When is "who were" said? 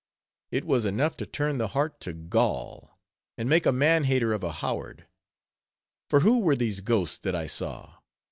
6.21-6.55